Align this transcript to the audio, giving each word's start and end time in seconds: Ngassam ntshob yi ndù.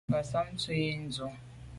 Ngassam 0.09 0.45
ntshob 0.53 0.77
yi 0.83 0.89
ndù. 1.03 1.27